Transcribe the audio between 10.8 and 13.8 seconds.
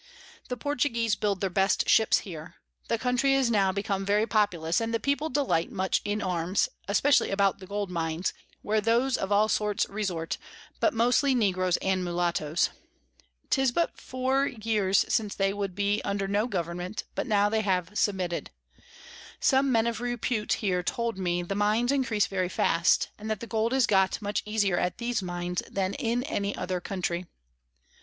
mostly Negroes and Molattoes. 'Tis [Sidenote: Account of Brazile.]